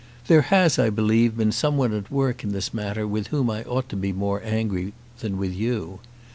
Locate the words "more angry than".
4.11-5.37